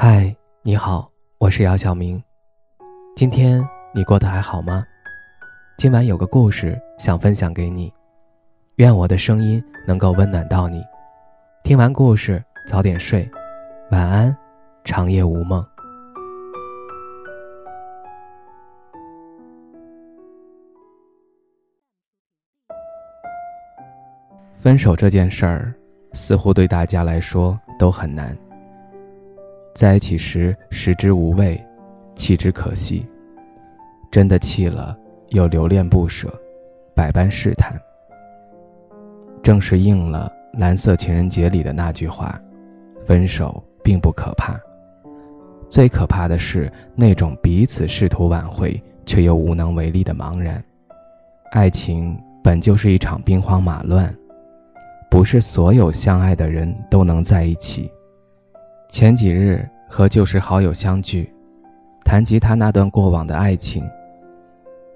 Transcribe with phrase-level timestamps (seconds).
[0.00, 0.32] 嗨，
[0.62, 2.22] 你好，我是姚晓明。
[3.16, 4.86] 今天你过得还好吗？
[5.76, 7.92] 今晚有个故事想分享给你，
[8.76, 10.84] 愿我的声音能够温暖到你。
[11.64, 13.28] 听完故事早点睡，
[13.90, 14.36] 晚安，
[14.84, 15.66] 长夜无梦。
[24.54, 25.74] 分手这件事儿，
[26.12, 28.38] 似乎对大家来说都很难。
[29.78, 31.64] 在一起时食之无味，
[32.16, 33.06] 弃之可惜。
[34.10, 36.28] 真的弃了，又留恋不舍，
[36.96, 37.80] 百般试探。
[39.40, 40.28] 正是应了
[40.58, 42.36] 《蓝色情人节》里的那句话
[43.06, 44.58] ：“分手并不可怕，
[45.68, 50.60] 最可怕的是那种彼此试图挽回却又无能为力的茫然。”
[51.54, 54.12] 爱情本就是一场兵荒马乱，
[55.08, 57.88] 不是所有相爱的人都能在一起。
[58.98, 61.32] 前几日和旧时好友相聚，
[62.04, 63.88] 谈及他那段过往的爱情。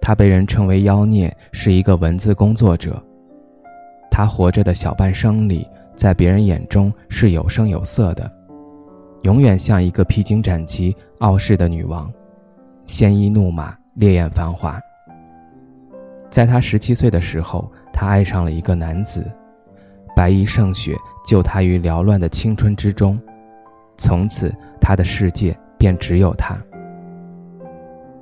[0.00, 3.02] 他被人称为妖孽，是一个文字工作者。
[4.08, 8.30] 他活着的小半生里，在别人眼中是有声有色的，
[9.22, 12.08] 永远像一个披荆斩棘、傲世的女王，
[12.86, 14.80] 鲜衣怒马、烈焰繁华。
[16.30, 19.28] 在他十七岁的时候，他爱上了一个男子，
[20.14, 20.94] 白衣胜雪
[21.26, 23.20] 救他于缭乱的青春之中。
[23.98, 26.56] 从此，他的世界便只有他。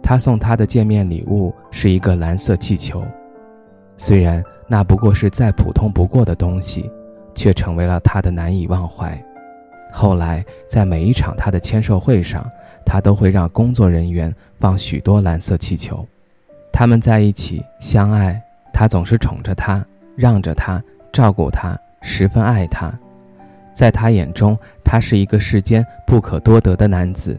[0.03, 3.05] 他送他的见面礼物是一个蓝色气球，
[3.97, 6.91] 虽然那不过是再普通不过的东西，
[7.35, 9.17] 却成为了他的难以忘怀。
[9.93, 12.45] 后来，在每一场他的签售会上，
[12.85, 16.07] 他都会让工作人员放许多蓝色气球。
[16.73, 18.41] 他们在一起相爱，
[18.73, 20.83] 他总是宠着她，让着她，
[21.13, 22.93] 照顾她，十分爱她。
[23.77, 27.39] 在他眼中，他是一个世间不可多得的男子。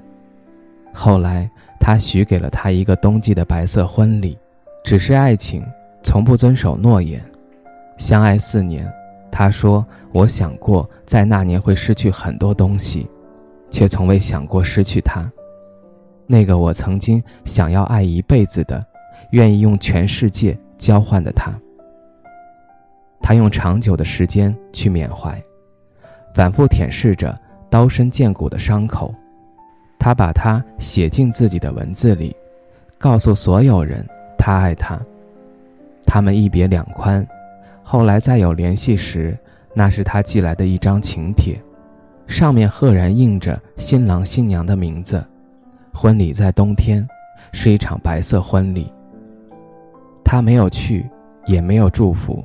[0.93, 1.49] 后来，
[1.79, 4.37] 他许给了他一个冬季的白色婚礼，
[4.83, 5.65] 只是爱情
[6.03, 7.19] 从不遵守诺言。
[7.97, 8.87] 相爱四年，
[9.31, 9.83] 他说
[10.13, 13.09] ：“我想过在那年会失去很多东西，
[13.71, 15.27] 却从未想过失去他。
[16.27, 18.85] 那个我曾经想要爱一辈子的，
[19.31, 21.51] 愿意用全世界交换的他。
[23.21, 25.41] 他用长久的时间去缅怀。”
[26.33, 27.37] 反复舔舐着
[27.69, 29.13] 刀深剑骨的伤口，
[29.99, 32.35] 他把它写进自己的文字里，
[32.97, 34.05] 告诉所有人
[34.37, 34.99] 他爱他。
[36.05, 37.25] 他们一别两宽，
[37.83, 39.37] 后来再有联系时，
[39.73, 41.59] 那是他寄来的一张请帖，
[42.27, 45.23] 上面赫然印着新郎新娘的名字。
[45.93, 47.05] 婚礼在冬天，
[47.51, 48.91] 是一场白色婚礼。
[50.23, 51.09] 他没有去，
[51.45, 52.43] 也没有祝福，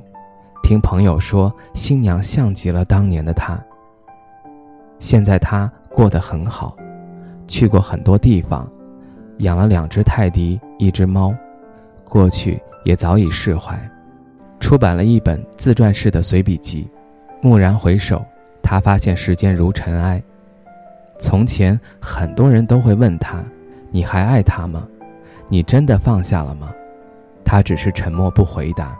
[0.63, 3.63] 听朋友说，新娘像极了当年的他。
[5.03, 6.77] 现在他过得很好，
[7.45, 8.65] 去过很多地方，
[9.39, 11.35] 养了两只泰迪，一只猫，
[12.05, 13.77] 过去也早已释怀，
[14.61, 16.89] 出版了一本自传式的随笔集。
[17.41, 18.23] 蓦然回首，
[18.61, 20.23] 他发现时间如尘埃。
[21.19, 23.43] 从前很多人都会问他
[23.91, 24.87] ：“你还爱他吗？
[25.49, 26.73] 你真的放下了吗？”
[27.43, 28.97] 他只是沉默不回答。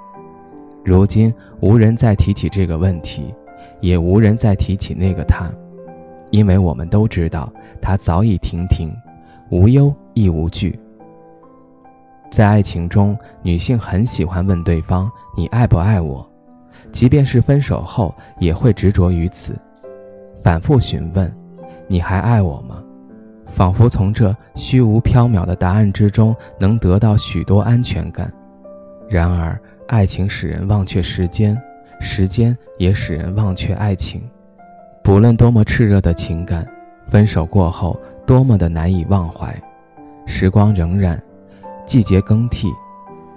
[0.84, 3.34] 如今无人再提起这个问题，
[3.80, 5.50] 也无人再提起那个他。
[6.34, 7.48] 因为我们都知道，
[7.80, 8.92] 他早已停停，
[9.52, 10.78] 无忧亦无惧。
[12.32, 16.28] 在爱情中，女性很喜欢问对方“你爱不爱我”，
[16.92, 19.56] 即便是分手后，也会执着于此，
[20.42, 21.32] 反复询问
[21.88, 22.84] “你还爱我吗”，
[23.46, 28.34] 仿佛从这虚无缥缈的答案之中能得到许多安全感。
[29.08, 29.56] 然而，
[29.88, 31.56] 爱情使人忘却时间，
[32.00, 34.20] 时间也使人忘却爱情。
[35.03, 36.66] 不论多么炽热的情感，
[37.08, 39.53] 分手过后多么的难以忘怀，
[40.25, 41.19] 时光荏苒，
[41.86, 42.69] 季节更替，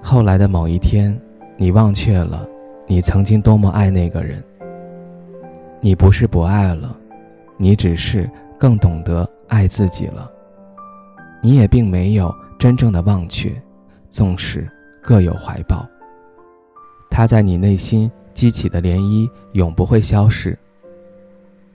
[0.01, 1.19] 后来的某一天，
[1.57, 2.49] 你忘却了
[2.87, 4.41] 你曾经多么爱那个人。
[5.81, 6.97] 你不是不爱了，
[7.57, 8.31] 你只是
[8.61, 10.31] 更懂得爱自己了。
[11.43, 13.53] 你也并没有真正的忘却，
[14.09, 14.71] 纵使
[15.03, 15.85] 各有怀抱，
[17.11, 20.57] 他在你内心激起的涟漪永不会消逝。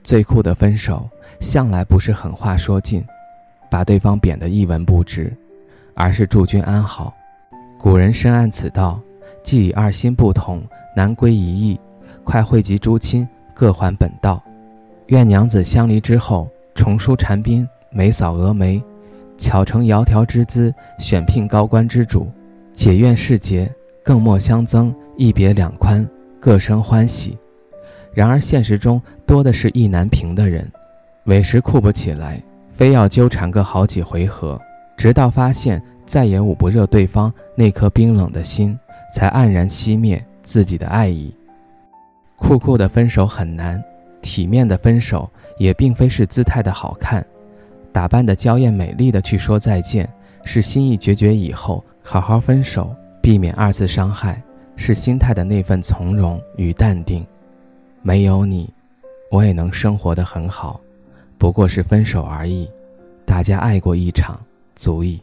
[0.02, 1.08] 最酷的分手，
[1.40, 3.04] 向来不是狠话说尽，
[3.70, 5.32] 把对方贬得一文不值，
[5.94, 7.14] 而是祝君安好。
[7.78, 9.00] 古人深谙此道，
[9.42, 10.62] 既以二心不同，
[10.96, 11.80] 难归一意，
[12.24, 14.42] 快汇集诸亲，各还本道。
[15.06, 18.82] 愿娘子相离之后，重梳蝉鬓，眉扫蛾眉，
[19.36, 22.30] 巧成窈窕之姿，选聘高官之主。
[22.72, 23.70] 解愿世节，
[24.02, 26.08] 更莫相增，一别两宽，
[26.40, 27.36] 各生欢喜。
[28.14, 30.70] 然而现实中多的是意难平的人，
[31.24, 34.60] 委实酷不起来，非要纠缠个好几回合，
[34.96, 38.78] 直到发现再也捂不热对方那颗冰冷的心，
[39.14, 41.34] 才黯然熄灭自己的爱意。
[42.36, 43.82] 酷酷的分手很难，
[44.20, 47.24] 体面的分手也并非是姿态的好看，
[47.92, 50.08] 打扮的娇艳美丽的去说再见，
[50.44, 54.42] 是心意决绝以后好好分手，避免二次伤害，
[54.76, 57.24] 是心态的那份从容与淡定。
[58.02, 58.68] 没有你，
[59.30, 60.80] 我也能生活得很好，
[61.38, 62.68] 不过是分手而已。
[63.24, 64.40] 大家爱过一场，
[64.74, 65.20] 足矣。